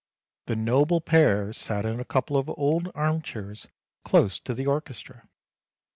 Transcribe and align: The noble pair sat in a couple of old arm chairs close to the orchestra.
The 0.47 0.55
noble 0.55 0.99
pair 0.99 1.53
sat 1.53 1.85
in 1.85 1.99
a 1.99 2.03
couple 2.03 2.35
of 2.35 2.49
old 2.57 2.89
arm 2.95 3.21
chairs 3.21 3.67
close 4.03 4.39
to 4.39 4.55
the 4.55 4.65
orchestra. 4.65 5.29